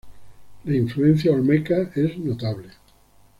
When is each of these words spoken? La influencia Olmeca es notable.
La 0.65 0.75
influencia 0.75 1.29
Olmeca 1.31 1.91
es 1.95 2.17
notable. 2.17 2.69